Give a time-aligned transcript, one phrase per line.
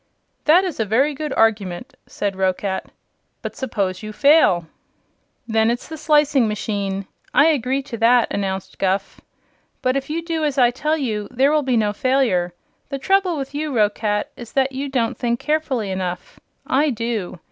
[0.45, 2.85] "That is a very good argument," said Roquat.
[3.43, 4.65] "But suppose you fail?"
[5.47, 7.05] "Then it's the slicing machine.
[7.35, 9.21] I agree to that," announced Guph.
[9.83, 12.51] "But if you do as I tell you there will be no failure.
[12.89, 16.39] The trouble with you, Roquat, is that you don't think carefully enough.
[16.65, 17.37] I do.